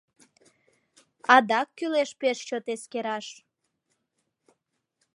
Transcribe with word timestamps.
Адак 1.35 1.67
кӱлеш 1.77 2.11
пеш 2.19 2.37
чот 2.47 2.65
эскераш: 2.73 3.27